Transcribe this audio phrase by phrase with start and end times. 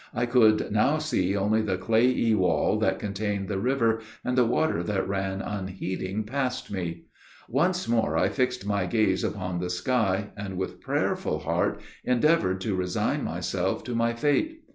[0.15, 4.81] I could now see only the clayey wall that contained the river, and the water
[4.81, 7.03] that ran unheeding past me.
[7.47, 12.73] Once more I fixed my gaze upon the sky, and, with prayerful heart, endeavored to
[12.73, 14.63] resign myself to my fate.